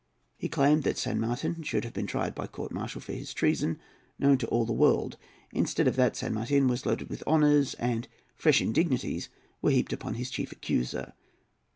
[0.35, 3.77] He claimed that San Martin should be tried by court martial for his treasons,
[4.17, 5.15] known to all the world.
[5.51, 9.29] Instead of that San Martin was loaded with honours, and fresh indignities
[9.61, 11.13] were heaped upon his chief accuser.